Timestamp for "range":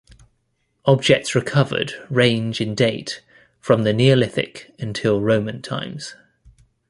2.09-2.59